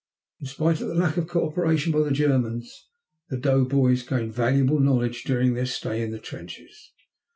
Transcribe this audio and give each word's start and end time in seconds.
In 0.39 0.47
spite 0.47 0.81
of 0.81 0.87
the 0.87 0.95
lack 0.95 1.15
of 1.17 1.27
co 1.27 1.47
operation 1.47 1.91
by 1.91 1.99
the 1.99 2.09
Germans, 2.09 2.87
the 3.29 3.37
doughboys 3.37 4.01
gained 4.01 4.33
valuable 4.33 4.79
knowledge 4.79 5.23
during 5.25 5.53
their 5.53 5.67
stay 5.67 6.01
in 6.01 6.09
the 6.09 6.17
trenches. 6.17 6.89